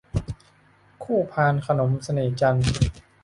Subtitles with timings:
[1.03, 2.67] คู่พานขนมเสน่ห์จันทร์